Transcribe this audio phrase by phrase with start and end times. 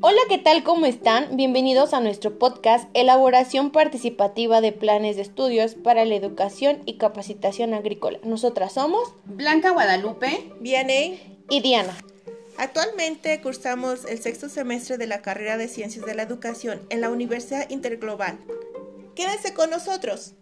[0.00, 0.62] Hola, ¿qué tal?
[0.62, 1.36] ¿Cómo están?
[1.36, 7.74] Bienvenidos a nuestro podcast Elaboración Participativa de Planes de Estudios para la Educación y Capacitación
[7.74, 8.20] Agrícola.
[8.22, 11.96] Nosotras somos Blanca Guadalupe, Vianey y Diana.
[12.58, 17.10] Actualmente cursamos el sexto semestre de la carrera de Ciencias de la Educación en la
[17.10, 18.38] Universidad Interglobal.
[19.16, 20.34] Quédense con nosotros.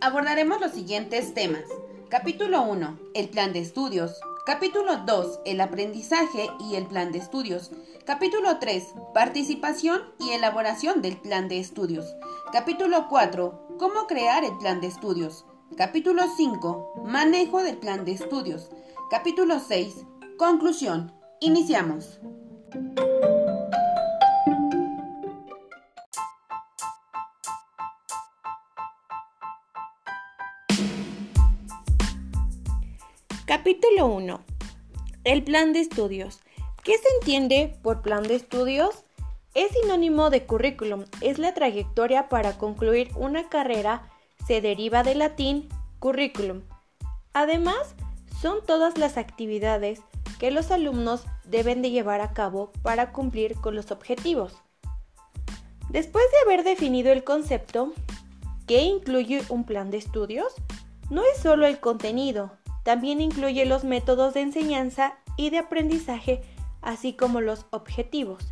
[0.00, 1.64] Abordaremos los siguientes temas.
[2.08, 3.00] Capítulo 1.
[3.14, 4.20] El plan de estudios.
[4.46, 5.40] Capítulo 2.
[5.46, 7.70] El aprendizaje y el plan de estudios.
[8.04, 8.94] Capítulo 3.
[9.14, 12.14] Participación y elaboración del plan de estudios.
[12.52, 13.68] Capítulo 4.
[13.78, 15.46] Cómo crear el plan de estudios.
[15.78, 17.04] Capítulo 5.
[17.06, 18.68] Manejo del plan de estudios.
[19.10, 20.04] Capítulo 6.
[20.36, 21.14] Conclusión.
[21.40, 22.20] Iniciamos.
[33.56, 34.40] Capítulo 1.
[35.22, 36.40] El plan de estudios.
[36.82, 39.04] ¿Qué se entiende por plan de estudios?
[39.54, 44.10] Es sinónimo de currículum, es la trayectoria para concluir una carrera,
[44.44, 45.68] se deriva del latín
[46.00, 46.62] curriculum.
[47.32, 47.94] Además,
[48.42, 50.00] son todas las actividades
[50.40, 54.56] que los alumnos deben de llevar a cabo para cumplir con los objetivos.
[55.90, 57.92] Después de haber definido el concepto,
[58.66, 60.52] ¿qué incluye un plan de estudios?
[61.08, 62.50] No es solo el contenido,
[62.84, 66.42] también incluye los métodos de enseñanza y de aprendizaje,
[66.82, 68.44] así como los objetivos.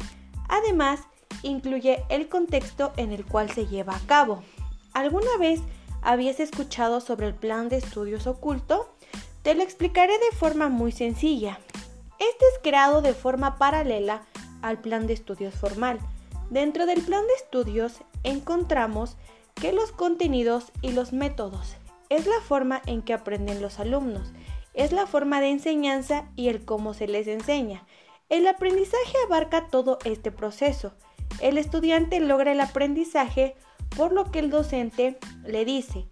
[0.48, 1.00] Además,
[1.42, 4.42] incluye el contexto en el cual se lleva a cabo.
[4.94, 5.60] ¿Alguna vez
[6.00, 8.92] habías escuchado sobre el plan de estudios oculto?
[9.42, 11.60] Te lo explicaré de forma muy sencilla.
[12.18, 14.22] Este es creado de forma paralela
[14.62, 15.98] al plan de estudios formal.
[16.50, 19.16] Dentro del plan de estudios encontramos
[19.54, 21.76] que los contenidos y los métodos
[22.12, 24.32] es la forma en que aprenden los alumnos,
[24.74, 27.86] es la forma de enseñanza y el cómo se les enseña.
[28.28, 30.92] El aprendizaje abarca todo este proceso.
[31.40, 33.54] El estudiante logra el aprendizaje
[33.96, 36.04] por lo que el docente le dice.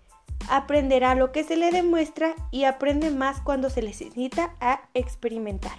[0.49, 5.77] Aprenderá lo que se le demuestra y aprende más cuando se necesita a experimentar.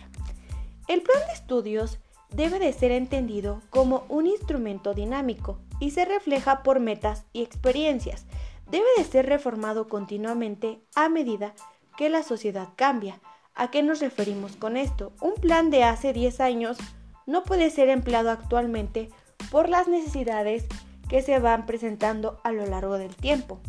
[0.88, 1.98] El plan de estudios
[2.30, 8.28] debe de ser entendido como un instrumento dinámico y se refleja por metas y experiencias
[8.72, 11.54] debe de ser reformado continuamente a medida
[11.98, 13.20] que la sociedad cambia.
[13.54, 15.12] ¿A qué nos referimos con esto?
[15.22, 16.78] Un plan de hace 10 años
[17.26, 19.10] no puede ser empleado actualmente
[19.52, 20.66] por las necesidades
[21.10, 23.60] que se van presentando a lo largo del tiempo.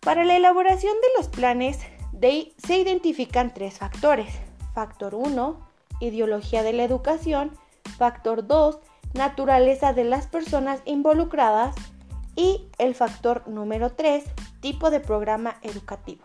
[0.00, 1.78] Para la elaboración de los planes
[2.58, 4.32] se identifican tres factores.
[4.74, 5.58] Factor 1,
[6.00, 7.50] ideología de la educación.
[7.98, 8.78] Factor 2,
[9.14, 11.74] naturaleza de las personas involucradas.
[12.34, 14.24] Y el factor número 3,
[14.60, 16.24] tipo de programa educativo.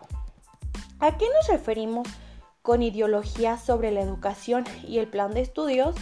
[1.00, 2.08] ¿A qué nos referimos
[2.62, 5.94] con ideología sobre la educación y el plan de estudios?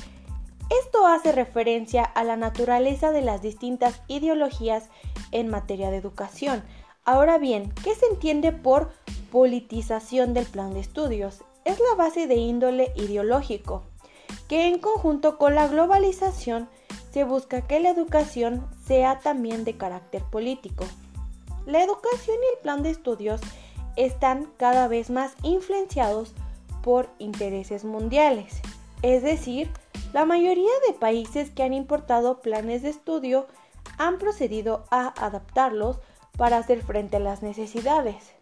[0.83, 4.89] Esto hace referencia a la naturaleza de las distintas ideologías
[5.31, 6.65] en materia de educación.
[7.05, 8.91] Ahora bien, ¿qué se entiende por
[9.31, 11.45] politización del plan de estudios?
[11.65, 13.85] Es la base de índole ideológico,
[14.49, 16.69] que en conjunto con la globalización
[17.17, 20.85] se busca que la educación sea también de carácter político.
[21.65, 23.41] La educación y el plan de estudios
[23.97, 26.35] están cada vez más influenciados
[26.83, 28.61] por intereses mundiales,
[29.01, 29.71] es decir,
[30.13, 33.47] la mayoría de países que han importado planes de estudio
[33.97, 36.01] han procedido a adaptarlos
[36.37, 38.35] para hacer frente a las necesidades.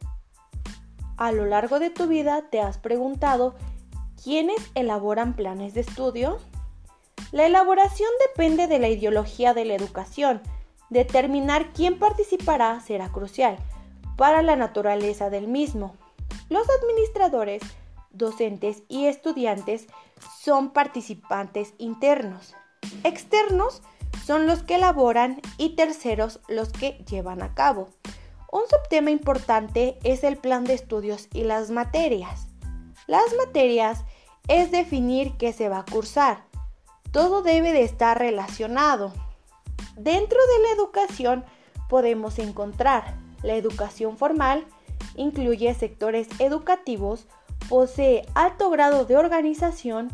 [1.16, 3.54] A lo largo de tu vida te has preguntado
[4.20, 6.38] quiénes elaboran planes de estudio.
[7.34, 10.40] La elaboración depende de la ideología de la educación.
[10.88, 13.58] Determinar quién participará será crucial
[14.16, 15.96] para la naturaleza del mismo.
[16.48, 17.60] Los administradores,
[18.12, 19.88] docentes y estudiantes
[20.38, 22.54] son participantes internos.
[23.02, 23.82] Externos
[24.24, 27.88] son los que elaboran y terceros los que llevan a cabo.
[28.52, 32.46] Un subtema importante es el plan de estudios y las materias.
[33.08, 34.04] Las materias
[34.46, 36.44] es definir qué se va a cursar,
[37.14, 39.12] todo debe de estar relacionado.
[39.96, 41.44] Dentro de la educación
[41.88, 43.14] podemos encontrar
[43.44, 44.66] la educación formal,
[45.14, 47.28] incluye sectores educativos,
[47.68, 50.10] posee alto grado de organización,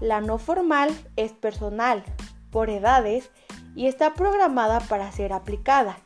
[0.00, 2.02] la no formal es personal,
[2.50, 3.30] por edades
[3.76, 5.98] y está programada para ser aplicada.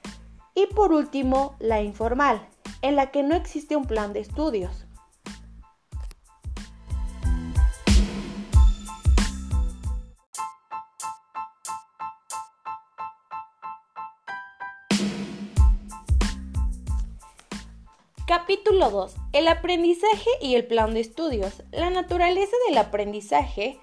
[0.54, 2.46] Y por último, la informal,
[2.82, 4.83] en la que no existe un plan de estudios.
[18.36, 19.14] Capítulo 2.
[19.32, 21.62] El aprendizaje y el plan de estudios.
[21.70, 23.78] La naturaleza del aprendizaje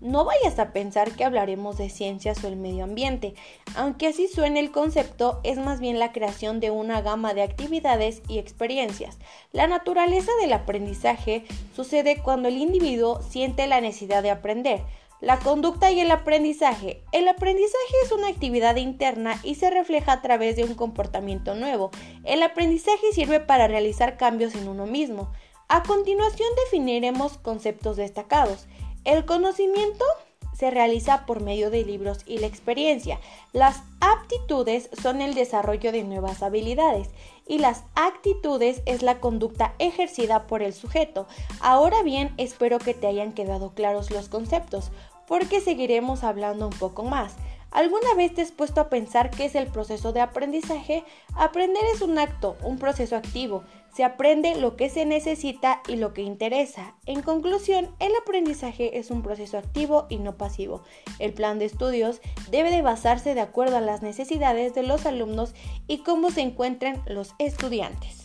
[0.00, 3.34] No vayas a pensar que hablaremos de ciencias o el medio ambiente,
[3.74, 8.22] aunque así suene el concepto, es más bien la creación de una gama de actividades
[8.28, 9.18] y experiencias.
[9.50, 11.44] La naturaleza del aprendizaje
[11.74, 14.82] sucede cuando el individuo siente la necesidad de aprender.
[15.20, 17.02] La conducta y el aprendizaje.
[17.10, 21.90] El aprendizaje es una actividad interna y se refleja a través de un comportamiento nuevo.
[22.24, 25.32] El aprendizaje sirve para realizar cambios en uno mismo.
[25.68, 28.66] A continuación definiremos conceptos destacados.
[29.04, 30.04] El conocimiento
[30.52, 33.18] se realiza por medio de libros y la experiencia.
[33.52, 37.08] Las aptitudes son el desarrollo de nuevas habilidades
[37.46, 41.26] y las actitudes es la conducta ejercida por el sujeto.
[41.60, 44.90] Ahora bien, espero que te hayan quedado claros los conceptos,
[45.26, 47.34] porque seguiremos hablando un poco más.
[47.70, 51.04] ¿Alguna vez te has puesto a pensar qué es el proceso de aprendizaje?
[51.34, 53.64] Aprender es un acto, un proceso activo.
[53.96, 56.96] Se aprende lo que se necesita y lo que interesa.
[57.06, 60.82] En conclusión, el aprendizaje es un proceso activo y no pasivo.
[61.18, 62.20] El plan de estudios
[62.50, 65.54] debe de basarse de acuerdo a las necesidades de los alumnos
[65.86, 68.24] y cómo se encuentren los estudiantes.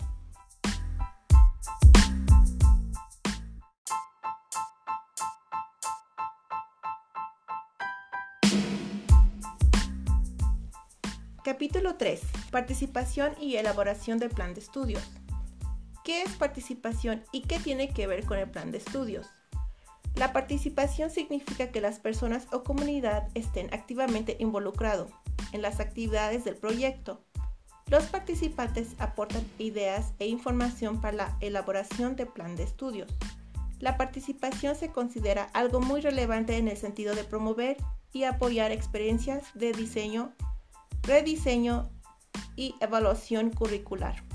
[11.46, 12.22] Capítulo 3.
[12.52, 15.21] Participación y elaboración del plan de estudios.
[16.12, 19.28] ¿Qué es participación y qué tiene que ver con el plan de estudios?
[20.14, 25.10] La participación significa que las personas o comunidad estén activamente involucrados
[25.54, 27.24] en las actividades del proyecto.
[27.88, 33.10] Los participantes aportan ideas e información para la elaboración del plan de estudios.
[33.80, 37.78] La participación se considera algo muy relevante en el sentido de promover
[38.12, 40.34] y apoyar experiencias de diseño
[41.04, 41.90] rediseño
[42.58, 44.31] y evaluación curricular.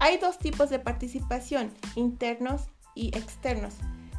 [0.00, 2.62] Hay dos tipos de participación, internos
[2.94, 3.74] y externos,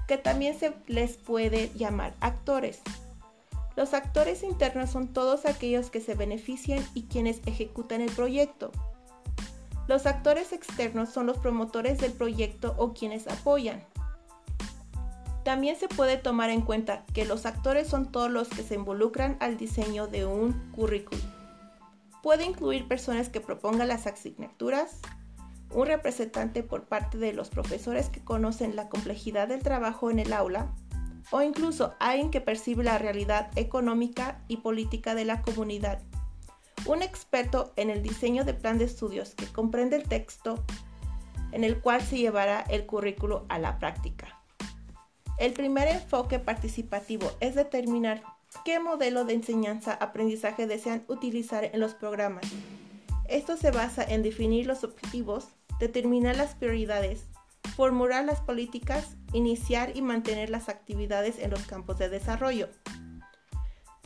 [0.08, 2.81] que también se les puede llamar actores.
[3.78, 8.72] Los actores internos son todos aquellos que se benefician y quienes ejecutan el proyecto.
[9.88, 13.81] Los actores externos son los promotores del proyecto o quienes apoyan.
[15.46, 19.38] También se puede tomar en cuenta que los actores son todos los que se involucran
[19.40, 21.24] al diseño de un currículum.
[22.22, 25.00] Puede incluir personas que propongan las asignaturas,
[25.71, 30.33] un representante por parte de los profesores que conocen la complejidad del trabajo en el
[30.33, 30.74] aula,
[31.31, 36.01] o incluso alguien que percibe la realidad económica y política de la comunidad.
[36.86, 40.63] Un experto en el diseño de plan de estudios que comprende el texto
[41.51, 44.39] en el cual se llevará el currículo a la práctica.
[45.38, 48.24] El primer enfoque participativo es determinar
[48.66, 52.45] qué modelo de enseñanza-aprendizaje desean utilizar en los programas.
[53.27, 55.50] Esto se basa en definir los objetivos,
[55.80, 57.26] determinar las prioridades,
[57.76, 62.70] formular las políticas, iniciar y mantener las actividades en los campos de desarrollo.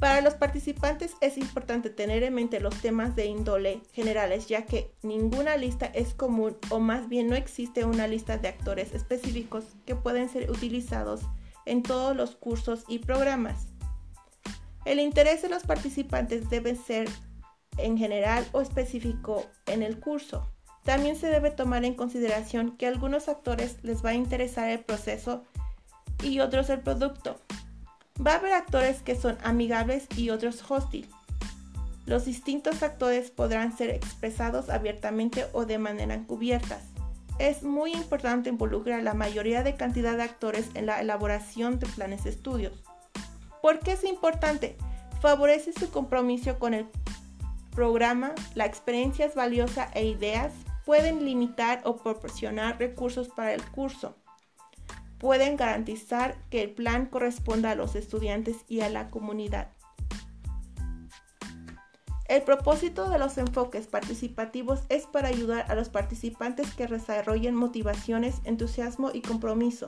[0.04, 4.94] Para los participantes es importante tener en mente los temas de índole generales, ya que
[5.02, 9.96] ninguna lista es común o más bien no existe una lista de actores específicos que
[9.96, 11.22] pueden ser utilizados
[11.66, 13.68] en todos los cursos y programas.
[14.84, 17.08] El interés de los participantes debe ser
[17.78, 20.53] en general o específico en el curso.
[20.84, 24.80] También se debe tomar en consideración que a algunos actores les va a interesar el
[24.80, 25.44] proceso
[26.22, 27.40] y otros el producto.
[28.25, 31.10] Va a haber actores que son amigables y otros hostiles.
[32.06, 36.80] Los distintos actores podrán ser expresados abiertamente o de manera encubierta.
[37.40, 41.88] Es muy importante involucrar a la mayoría de cantidad de actores en la elaboración de
[41.88, 42.74] planes de estudios.
[43.62, 44.75] ¿Por qué es importante?
[45.22, 46.88] Favorece su compromiso con el
[47.74, 50.52] programa, la experiencia es valiosa e ideas
[50.86, 54.16] pueden limitar o proporcionar recursos para el curso
[55.24, 59.72] pueden garantizar que el plan corresponda a los estudiantes y a la comunidad.
[62.28, 68.42] El propósito de los enfoques participativos es para ayudar a los participantes que desarrollen motivaciones,
[68.44, 69.88] entusiasmo y compromiso.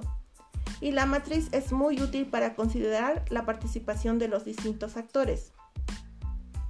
[0.80, 5.52] Y la matriz es muy útil para considerar la participación de los distintos actores.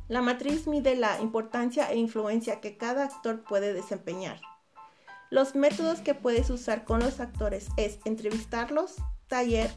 [0.07, 4.39] La matriz mide la importancia e influencia que cada actor puede desempeñar.
[5.31, 8.95] Los métodos que puedes usar con los actores es entrevistarlos,
[9.27, 9.71] taller,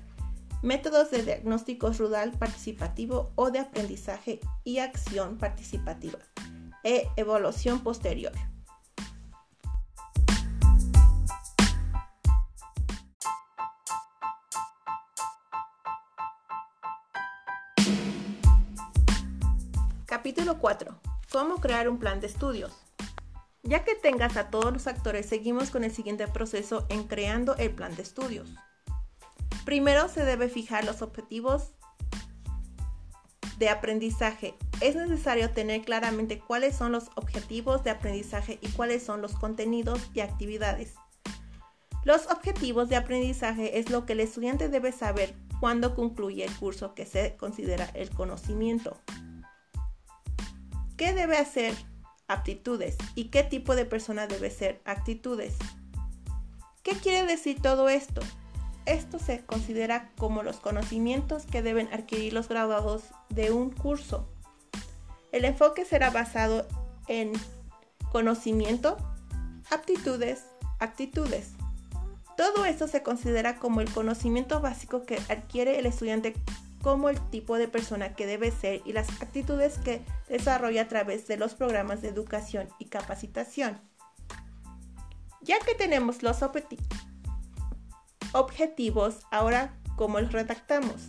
[0.62, 6.18] métodos de diagnóstico rudal participativo o de aprendizaje y acción participativa
[6.85, 8.32] e evaluación posterior.
[20.28, 20.94] Capítulo 4.
[21.32, 22.70] Cómo crear un plan de estudios.
[23.62, 27.70] Ya que tengas a todos los actores, seguimos con el siguiente proceso en creando el
[27.70, 28.47] plan de estudios.
[29.64, 31.73] Primero se debe fijar los objetivos
[33.56, 34.54] de aprendizaje.
[34.82, 40.11] Es necesario tener claramente cuáles son los objetivos de aprendizaje y cuáles son los contenidos
[40.12, 40.92] y actividades.
[42.04, 46.94] Los objetivos de aprendizaje es lo que el estudiante debe saber cuando concluye el curso
[46.94, 48.99] que se considera el conocimiento.
[50.99, 51.75] ¿Qué debe hacer?
[52.26, 52.97] Aptitudes.
[53.14, 54.83] ¿Y qué tipo de persona debe ser?
[54.85, 55.55] Actitudes.
[56.83, 58.21] ¿Qué quiere decir todo esto?
[58.85, 64.28] Esto se considera como los conocimientos que deben adquirir los graduados de un curso.
[65.31, 66.67] El enfoque será basado
[67.07, 67.33] en
[68.11, 68.97] conocimiento,
[69.71, 70.47] aptitudes,
[70.81, 71.52] actitudes.
[72.37, 76.35] Todo esto se considera como el conocimiento básico que adquiere el estudiante
[76.82, 81.26] como el tipo de persona que debe ser y las actitudes que desarrolla a través
[81.26, 83.80] de los programas de educación y capacitación.
[85.40, 86.42] Ya que tenemos los
[88.32, 91.08] objetivos, ahora cómo los redactamos.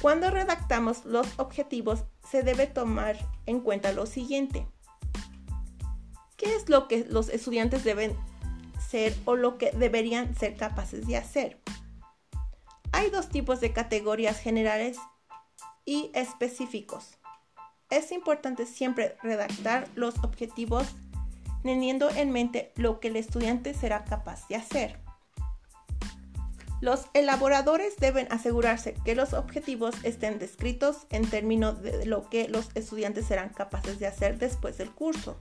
[0.00, 4.66] Cuando redactamos los objetivos se debe tomar en cuenta lo siguiente.
[6.36, 8.16] ¿Qué es lo que los estudiantes deben
[8.88, 11.60] ser o lo que deberían ser capaces de hacer?
[12.92, 14.98] Hay dos tipos de categorías generales
[15.84, 17.18] y específicos.
[17.90, 20.86] Es importante siempre redactar los objetivos
[21.62, 25.00] teniendo en mente lo que el estudiante será capaz de hacer.
[26.80, 32.70] Los elaboradores deben asegurarse que los objetivos estén descritos en términos de lo que los
[32.76, 35.40] estudiantes serán capaces de hacer después del curso.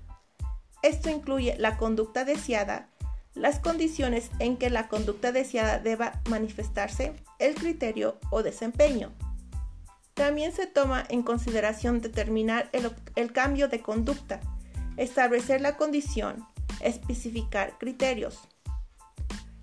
[0.81, 2.89] Esto incluye la conducta deseada,
[3.33, 9.13] las condiciones en que la conducta deseada deba manifestarse, el criterio o desempeño.
[10.13, 14.39] También se toma en consideración determinar el, el cambio de conducta,
[14.97, 16.43] establecer la condición,
[16.81, 18.39] especificar criterios.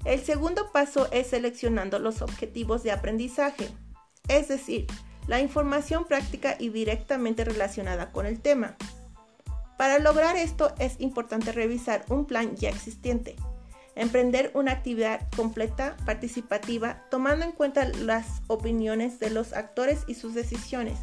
[0.05, 3.69] El segundo paso es seleccionando los objetivos de aprendizaje,
[4.29, 4.87] es decir,
[5.27, 8.77] la información práctica y directamente relacionada con el tema.
[9.79, 13.37] Para lograr esto es importante revisar un plan ya existente,
[13.97, 20.35] emprender una actividad completa, participativa, tomando en cuenta las opiniones de los actores y sus
[20.35, 20.99] decisiones.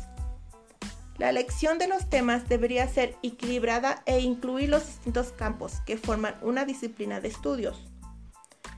[1.17, 6.35] La elección de los temas debería ser equilibrada e incluir los distintos campos que forman
[6.41, 7.87] una disciplina de estudios.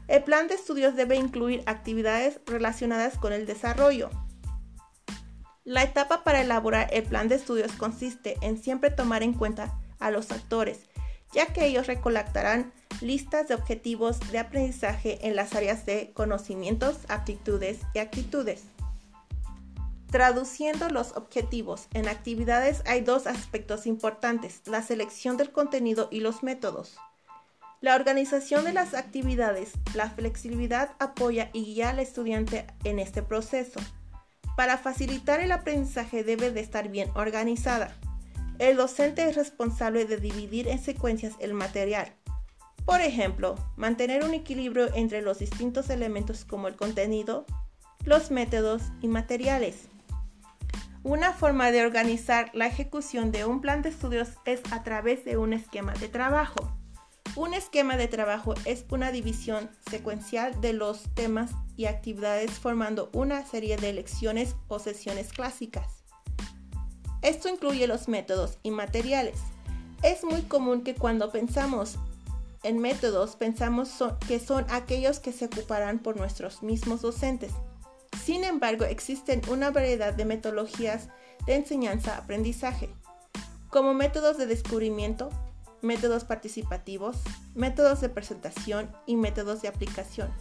[0.08, 4.10] El plan de estudios debe incluir actividades relacionadas con el desarrollo.
[5.64, 10.12] La etapa para elaborar el plan de estudios consiste en siempre tomar en cuenta a
[10.12, 10.90] los actores,
[11.32, 12.74] ya que ellos recolectarán
[13.04, 18.64] listas de objetivos de aprendizaje en las áreas de conocimientos, aptitudes y actitudes.
[20.10, 26.44] Traduciendo los objetivos en actividades hay dos aspectos importantes, la selección del contenido y los
[26.44, 26.96] métodos.
[27.82, 33.82] La organización de las actividades, la flexibilidad apoya y guía al estudiante en este proceso.
[34.56, 37.94] Para facilitar el aprendizaje debe de estar bien organizada.
[38.60, 42.14] El docente es responsable de dividir en secuencias el material.
[42.86, 47.46] Por ejemplo, mantener un equilibrio entre los distintos elementos como el contenido,
[48.04, 49.88] los métodos y materiales.
[51.04, 55.38] Una forma de organizar la ejecución de un plan de estudios es a través de
[55.38, 56.72] un esquema de trabajo.
[57.36, 63.46] Un esquema de trabajo es una división secuencial de los temas y actividades formando una
[63.46, 66.04] serie de lecciones o sesiones clásicas.
[67.22, 69.40] Esto incluye los métodos y materiales.
[70.04, 71.98] Es muy común que cuando pensamos
[72.64, 73.92] en métodos pensamos
[74.28, 77.52] que son aquellos que se ocuparán por nuestros mismos docentes.
[78.24, 81.10] Sin embargo, existen una variedad de metodologías
[81.46, 82.90] de enseñanza-aprendizaje,
[83.70, 85.30] como métodos de descubrimiento,
[85.82, 87.18] métodos participativos,
[87.54, 90.32] métodos de presentación y métodos de aplicación.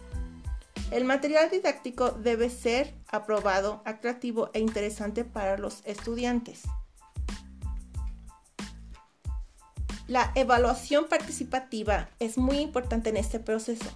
[0.92, 6.62] El material didáctico debe ser aprobado, atractivo e interesante para los estudiantes.
[10.08, 13.90] La evaluación participativa es muy importante en este proceso.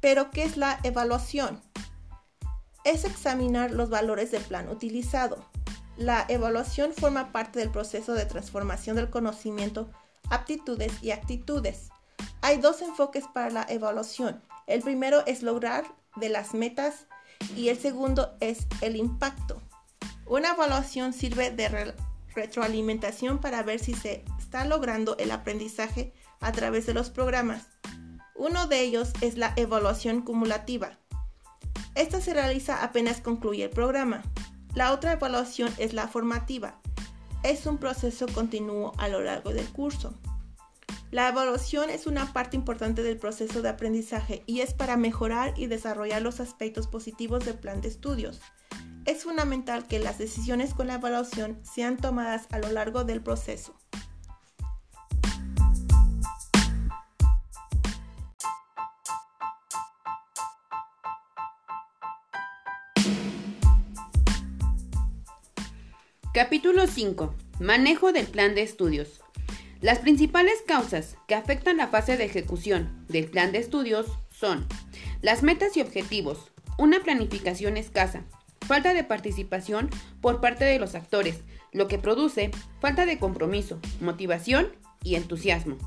[0.00, 1.60] Pero, ¿qué es la evaluación?
[2.84, 5.44] Es examinar los valores del plan utilizado.
[5.96, 9.90] La evaluación forma parte del proceso de transformación del conocimiento
[10.30, 11.90] aptitudes y actitudes.
[12.40, 14.42] Hay dos enfoques para la evaluación.
[14.66, 15.84] El primero es lograr
[16.16, 17.06] de las metas
[17.54, 19.60] y el segundo es el impacto.
[20.26, 21.94] Una evaluación sirve de
[22.34, 24.24] retroalimentación para ver si se
[24.56, 27.68] está logrando el aprendizaje a través de los programas.
[28.34, 30.98] Uno de ellos es la evaluación cumulativa.
[31.94, 34.22] Esta se realiza apenas concluye el programa.
[34.74, 36.80] La otra evaluación es la formativa
[37.42, 40.14] es un proceso continuo a lo largo del curso.
[41.12, 45.66] La evaluación es una parte importante del proceso de aprendizaje y es para mejorar y
[45.66, 48.40] desarrollar los aspectos positivos del plan de estudios.
[49.04, 53.78] Es fundamental que las decisiones con la evaluación sean tomadas a lo largo del proceso.
[66.36, 67.34] Capítulo 5.
[67.60, 69.22] Manejo del plan de estudios.
[69.80, 74.66] Las principales causas que afectan la fase de ejecución del plan de estudios son
[75.22, 78.24] las metas y objetivos, una planificación escasa,
[78.66, 79.88] falta de participación
[80.20, 81.40] por parte de los actores,
[81.72, 82.50] lo que produce
[82.82, 85.78] falta de compromiso, motivación y entusiasmo.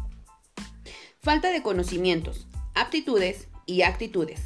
[1.22, 4.42] Falta de conocimientos, aptitudes y actitudes.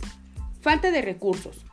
[0.60, 1.66] Falta de recursos.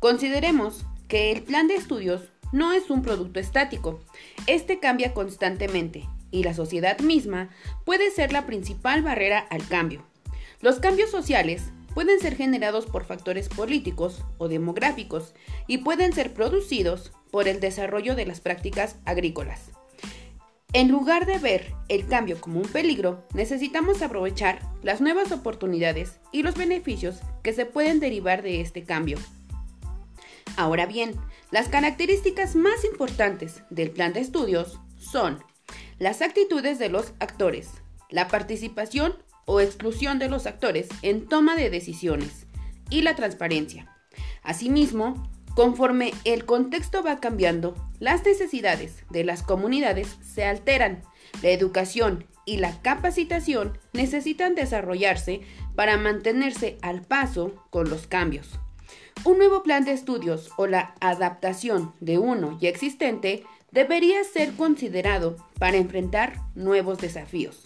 [0.00, 4.00] Consideremos que el plan de estudios no es un producto estático.
[4.46, 7.50] Este cambia constantemente y la sociedad misma
[7.84, 10.04] puede ser la principal barrera al cambio.
[10.60, 11.62] Los cambios sociales
[11.94, 15.34] pueden ser generados por factores políticos o demográficos
[15.66, 19.70] y pueden ser producidos por el desarrollo de las prácticas agrícolas.
[20.72, 26.42] En lugar de ver el cambio como un peligro, necesitamos aprovechar las nuevas oportunidades y
[26.42, 29.18] los beneficios que se pueden derivar de este cambio.
[30.56, 31.14] Ahora bien,
[31.50, 35.44] las características más importantes del plan de estudios son
[35.98, 37.70] las actitudes de los actores,
[38.10, 42.46] la participación o exclusión de los actores en toma de decisiones
[42.90, 43.96] y la transparencia.
[44.42, 51.02] Asimismo, conforme el contexto va cambiando, las necesidades de las comunidades se alteran.
[51.42, 55.42] La educación y la capacitación necesitan desarrollarse
[55.74, 58.58] para mantenerse al paso con los cambios.
[59.24, 65.36] Un nuevo plan de estudios o la adaptación de uno ya existente debería ser considerado
[65.58, 67.62] para enfrentar nuevos desafíos.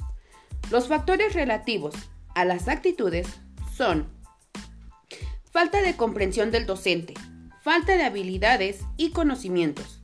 [0.71, 1.95] Los factores relativos
[2.35, 3.27] a las actitudes
[3.75, 4.09] son
[5.51, 7.15] falta de comprensión del docente,
[7.63, 10.03] falta de habilidades y conocimientos,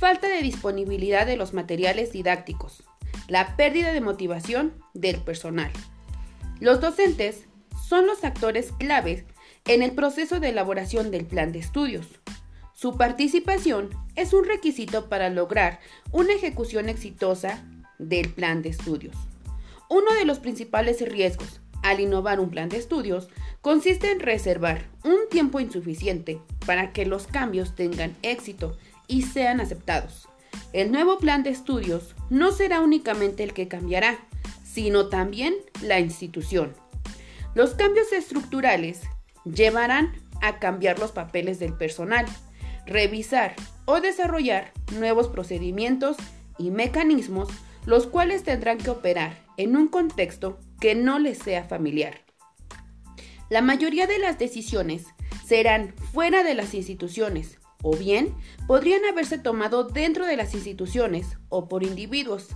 [0.00, 2.82] falta de disponibilidad de los materiales didácticos,
[3.28, 5.70] la pérdida de motivación del personal.
[6.60, 7.44] Los docentes
[7.86, 9.24] son los actores claves
[9.66, 12.06] en el proceso de elaboración del plan de estudios.
[12.72, 15.80] Su participación es un requisito para lograr
[16.12, 17.64] una ejecución exitosa
[17.98, 19.16] del plan de estudios.
[19.88, 23.28] Uno de los principales riesgos al innovar un plan de estudios
[23.60, 28.76] consiste en reservar un tiempo insuficiente para que los cambios tengan éxito
[29.08, 30.28] y sean aceptados.
[30.72, 34.18] El nuevo plan de estudios no será únicamente el que cambiará,
[34.64, 36.74] sino también la institución.
[37.54, 39.02] Los cambios estructurales
[39.46, 42.26] llevarán a cambiar los papeles del personal,
[42.86, 43.54] revisar
[43.84, 46.16] o desarrollar nuevos procedimientos
[46.58, 47.48] y mecanismos,
[47.84, 52.20] los cuales tendrán que operar en un contexto que no les sea familiar.
[53.48, 55.06] La mayoría de las decisiones
[55.46, 58.34] serán fuera de las instituciones o bien
[58.66, 62.48] podrían haberse tomado dentro de las instituciones o por individuos.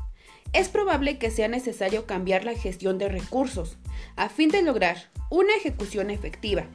[0.53, 3.79] Es probable que sea necesario cambiar la gestión de recursos
[4.17, 6.67] a fin de lograr una ejecución efectiva.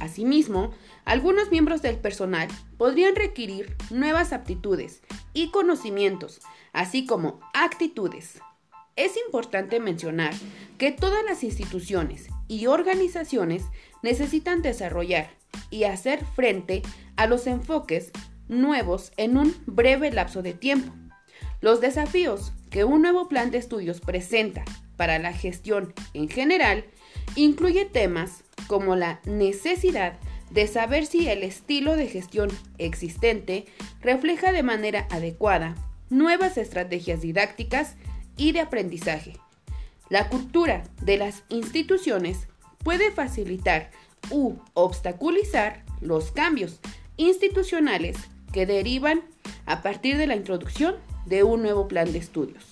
[0.00, 0.72] Asimismo,
[1.04, 5.02] algunos miembros del personal podrían requerir nuevas aptitudes
[5.34, 6.40] y conocimientos,
[6.72, 8.40] así como actitudes.
[8.96, 10.32] Es importante mencionar
[10.78, 13.64] que todas las instituciones y organizaciones
[14.02, 15.30] necesitan desarrollar
[15.70, 16.82] y hacer frente
[17.16, 18.10] a los enfoques
[18.48, 20.92] nuevos en un breve lapso de tiempo.
[21.60, 24.64] Los desafíos que un nuevo plan de estudios presenta
[24.96, 26.84] para la gestión en general
[27.34, 30.18] incluye temas como la necesidad
[30.50, 33.66] de saber si el estilo de gestión existente
[34.00, 35.74] refleja de manera adecuada
[36.10, 37.96] nuevas estrategias didácticas
[38.36, 39.34] y de aprendizaje.
[40.08, 42.48] La cultura de las instituciones
[42.82, 43.90] puede facilitar
[44.30, 46.80] u obstaculizar los cambios
[47.16, 48.16] institucionales
[48.52, 49.22] que derivan
[49.66, 50.96] a partir de la introducción
[51.28, 52.64] de un nuevo plan de estudios.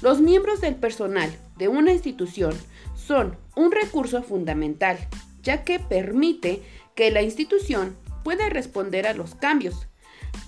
[0.00, 2.54] Los miembros del personal de una institución
[2.94, 4.98] son un recurso fundamental,
[5.42, 6.62] ya que permite
[6.94, 9.86] que la institución pueda responder a los cambios.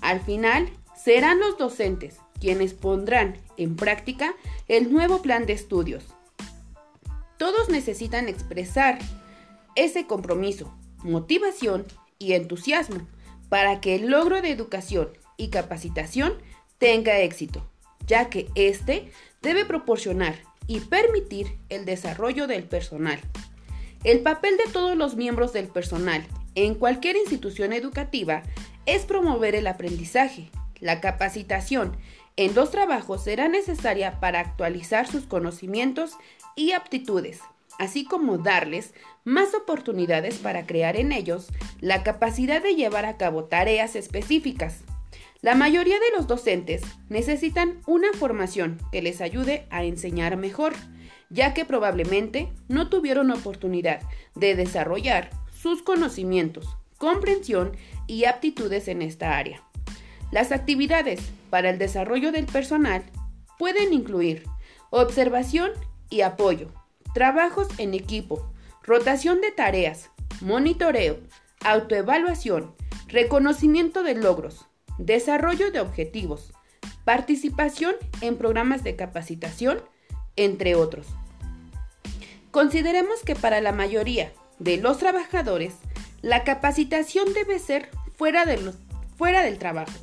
[0.01, 4.35] Al final, serán los docentes quienes pondrán en práctica
[4.67, 6.03] el nuevo plan de estudios.
[7.37, 8.99] Todos necesitan expresar
[9.75, 11.85] ese compromiso, motivación
[12.17, 13.07] y entusiasmo
[13.49, 16.33] para que el logro de educación y capacitación
[16.77, 17.65] tenga éxito,
[18.07, 19.11] ya que éste
[19.41, 20.35] debe proporcionar
[20.67, 23.19] y permitir el desarrollo del personal.
[24.03, 28.43] El papel de todos los miembros del personal en cualquier institución educativa
[28.85, 31.95] es promover el aprendizaje, La capacitación
[32.37, 36.11] en los trabajos será necesaria para actualizar sus conocimientos
[36.55, 37.39] y aptitudes,
[37.79, 41.47] así como darles más oportunidades para crear en ellos
[41.79, 44.83] la capacidad de llevar a cabo tareas específicas.
[45.45, 50.73] La mayoría de los docentes necesitan una formación que les ayude a enseñar mejor,
[51.29, 54.01] ya que probablemente no tuvieron oportunidad
[54.33, 57.77] de desarrollar sus conocimientos, comprensión
[58.07, 59.61] y aptitudes en esta área.
[60.31, 61.19] Las actividades
[61.51, 63.03] para el desarrollo del personal
[63.59, 64.45] pueden incluir
[64.89, 65.73] observación
[66.09, 66.69] y apoyo,
[67.13, 70.09] trabajos en equipo, rotación de tareas,
[70.41, 71.19] monitoreo,
[71.63, 72.73] autoevaluación,
[73.09, 74.64] reconocimiento de logros,
[74.97, 76.53] desarrollo de objetivos,
[77.03, 79.81] participación en programas de capacitación,
[80.35, 81.07] entre otros.
[82.51, 85.73] Consideremos que para la mayoría de los trabajadores,
[86.21, 88.73] la capacitación debe ser fuera, de
[89.17, 89.93] fuera del trabajo,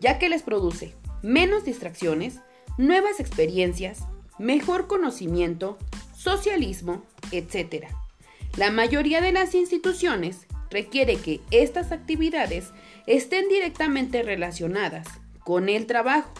[0.00, 2.40] ya que les produce menos distracciones,
[2.78, 4.00] nuevas experiencias,
[4.38, 5.78] mejor conocimiento,
[6.16, 7.86] socialismo, etc.
[8.56, 12.72] La mayoría de las instituciones requiere que estas actividades
[13.06, 15.06] estén directamente relacionadas
[15.44, 16.32] con el trabajo,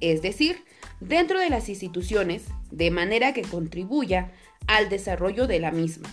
[0.00, 0.64] es decir,
[1.00, 4.32] dentro de las instituciones, de manera que contribuya
[4.66, 6.08] al desarrollo de la misma.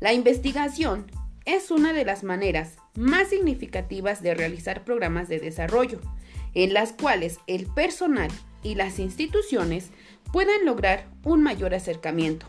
[0.00, 1.10] La investigación
[1.44, 6.00] es una de las maneras más significativas de realizar programas de desarrollo,
[6.54, 8.30] en las cuales el personal
[8.62, 9.90] y las instituciones
[10.32, 12.46] puedan lograr un mayor acercamiento.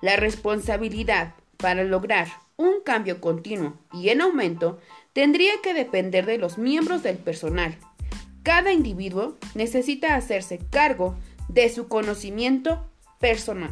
[0.00, 4.78] La responsabilidad para lograr un cambio continuo y en aumento
[5.12, 7.76] tendría que depender de los miembros del personal.
[8.42, 11.16] Cada individuo necesita hacerse cargo
[11.48, 13.70] de su conocimiento personal.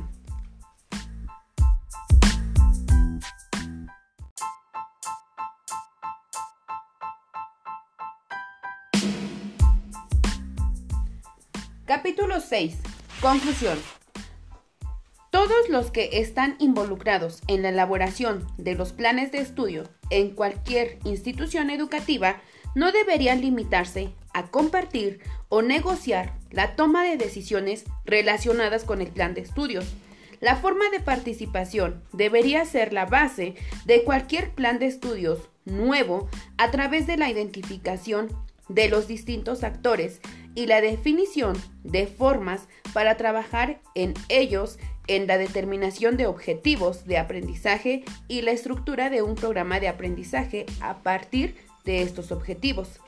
[11.85, 12.79] Capítulo 6.
[13.21, 14.02] Conclusión.
[15.43, 21.01] Todos los que están involucrados en la elaboración de los planes de estudio en cualquier
[21.03, 22.41] institución educativa
[22.77, 29.35] no deberían limitarse a compartir o negociar la toma de decisiones relacionadas con el plan
[29.35, 29.85] de estudios.
[30.39, 36.71] La forma de participación debería ser la base de cualquier plan de estudios nuevo a
[36.71, 38.29] través de la identificación
[38.69, 40.21] de los distintos actores
[40.55, 47.19] y la definición de formas para trabajar en ellos en la determinación de objetivos de
[47.19, 53.01] aprendizaje y la estructura de un programa de aprendizaje a partir de estos objetivos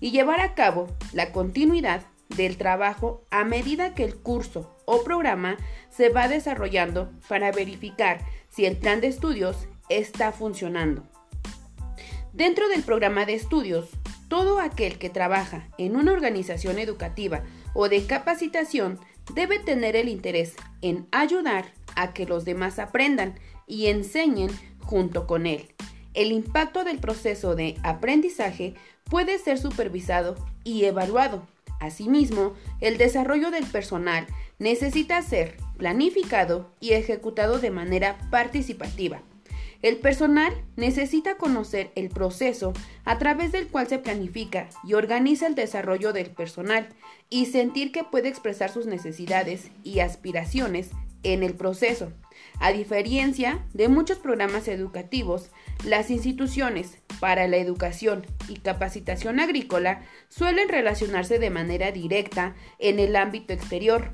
[0.00, 2.02] y llevar a cabo la continuidad
[2.36, 5.56] del trabajo a medida que el curso o programa
[5.90, 11.04] se va desarrollando para verificar si el plan de estudios está funcionando.
[12.32, 13.90] Dentro del programa de estudios
[14.28, 18.98] todo aquel que trabaja en una organización educativa o de capacitación
[19.32, 25.46] debe tener el interés en ayudar a que los demás aprendan y enseñen junto con
[25.46, 25.68] él.
[26.12, 31.46] El impacto del proceso de aprendizaje puede ser supervisado y evaluado.
[31.80, 34.26] Asimismo, el desarrollo del personal
[34.58, 39.22] necesita ser planificado y ejecutado de manera participativa.
[39.84, 42.72] El personal necesita conocer el proceso
[43.04, 46.88] a través del cual se planifica y organiza el desarrollo del personal
[47.28, 50.88] y sentir que puede expresar sus necesidades y aspiraciones
[51.22, 52.14] en el proceso.
[52.60, 55.50] A diferencia de muchos programas educativos,
[55.84, 63.16] las instituciones para la educación y capacitación agrícola suelen relacionarse de manera directa en el
[63.16, 64.12] ámbito exterior.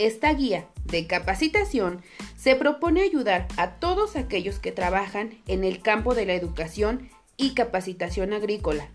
[0.00, 2.00] Esta guía de capacitación
[2.34, 7.50] se propone ayudar a todos aquellos que trabajan en el campo de la educación y
[7.52, 8.88] capacitación agrícola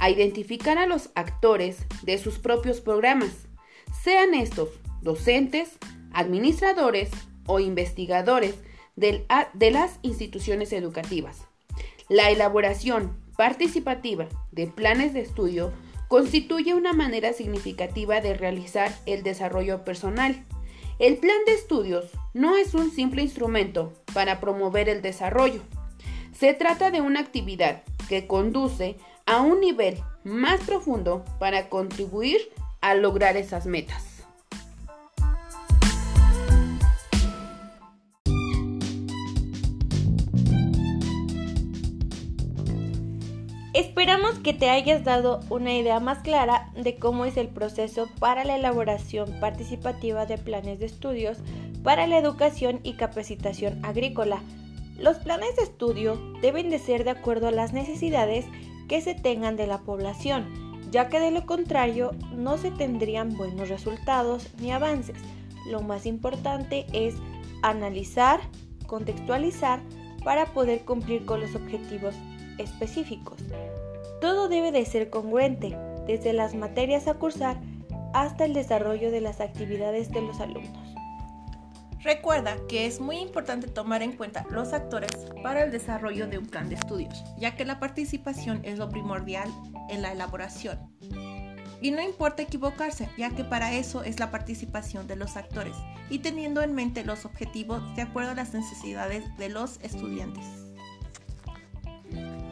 [0.00, 3.30] a identificar a los actores de sus propios programas,
[4.02, 5.78] sean estos docentes,
[6.12, 7.10] administradores
[7.46, 8.56] o investigadores
[8.96, 11.46] de las instituciones educativas.
[12.08, 15.72] La elaboración participativa de planes de estudio
[16.08, 20.44] constituye una manera significativa de realizar el desarrollo personal
[20.98, 25.60] el plan de estudios no es un simple instrumento para promover el desarrollo.
[26.32, 32.40] Se trata de una actividad que conduce a un nivel más profundo para contribuir
[32.80, 34.07] a lograr esas metas.
[43.78, 48.42] Esperamos que te hayas dado una idea más clara de cómo es el proceso para
[48.42, 51.38] la elaboración participativa de planes de estudios
[51.84, 54.42] para la educación y capacitación agrícola.
[54.98, 58.46] Los planes de estudio deben de ser de acuerdo a las necesidades
[58.88, 63.68] que se tengan de la población, ya que de lo contrario no se tendrían buenos
[63.68, 65.18] resultados ni avances.
[65.70, 67.14] Lo más importante es
[67.62, 68.40] analizar,
[68.88, 69.78] contextualizar
[70.24, 72.16] para poder cumplir con los objetivos
[72.58, 73.40] específicos.
[74.20, 77.60] Todo debe de ser congruente, desde las materias a cursar
[78.14, 80.94] hasta el desarrollo de las actividades de los alumnos.
[82.02, 85.10] Recuerda que es muy importante tomar en cuenta los actores
[85.42, 89.50] para el desarrollo de un plan de estudios, ya que la participación es lo primordial
[89.90, 90.78] en la elaboración.
[91.80, 95.76] Y no importa equivocarse, ya que para eso es la participación de los actores
[96.08, 100.67] y teniendo en mente los objetivos de acuerdo a las necesidades de los estudiantes.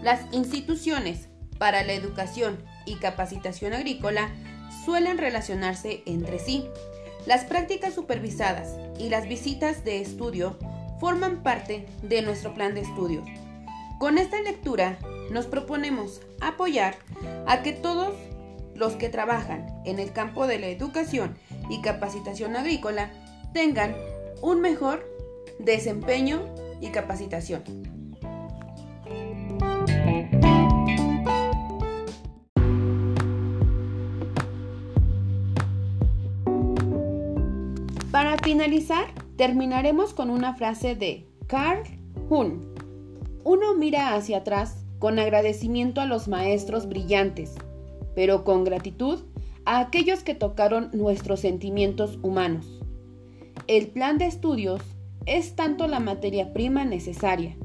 [0.07, 1.27] Las instituciones
[1.59, 4.31] para la educación y capacitación agrícola
[4.85, 6.65] suelen relacionarse entre sí.
[7.27, 10.61] Las prácticas supervisadas y las visitas de estudio
[11.01, 13.27] forman parte de nuestro plan de estudios.
[13.99, 14.97] Con esta lectura
[15.33, 16.95] nos proponemos apoyar
[17.49, 18.15] a que todos
[18.77, 21.37] los que trabajan en el campo de la educación
[21.69, 23.11] y capacitación agrícola
[23.53, 23.97] tengan
[24.41, 25.05] un mejor
[25.59, 26.47] desempeño
[26.81, 27.96] y capacitación.
[38.47, 41.83] Finalizar, terminaremos con una frase de Carl
[42.31, 42.61] Hun.
[43.43, 47.57] Uno mira hacia atrás con agradecimiento a los maestros brillantes,
[48.15, 49.25] pero con gratitud
[49.65, 52.81] a aquellos que tocaron nuestros sentimientos humanos.
[53.67, 54.81] El plan de estudios
[55.27, 57.57] es tanto la materia prima necesaria,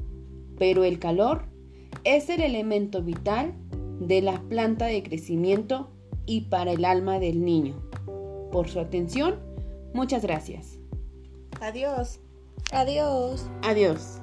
[0.58, 1.44] pero el calor
[2.02, 3.54] es el elemento vital
[4.00, 5.92] de la planta de crecimiento
[6.26, 7.76] y para el alma del niño.
[8.50, 9.51] Por su atención,
[9.94, 10.78] muchas gracias.
[11.60, 12.20] Adiós.
[12.72, 13.48] Adiós.
[13.62, 14.21] Adiós.